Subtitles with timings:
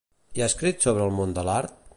[0.39, 1.79] I ha escrit sobre el món de l'art?